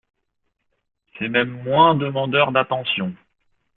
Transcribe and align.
C’est 1.19 1.29
même 1.29 1.61
moins 1.61 1.93
demandeur 1.93 2.51
d’attentions. 2.51 3.13